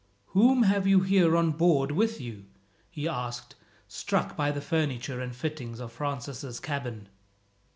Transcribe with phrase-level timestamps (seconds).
[0.29, 2.45] "Whom have you here on board with you?"
[2.89, 3.53] he asked,
[3.87, 7.07] struck with the furniture and fittings of Francis' cabin.